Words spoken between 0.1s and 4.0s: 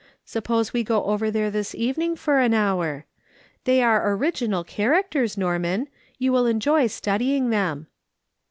Suppose we go over there this evening for an hour? They